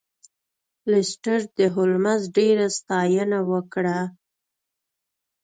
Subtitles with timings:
[0.91, 3.99] لیسټرډ د هولمز ډیره ستاینه وکړه.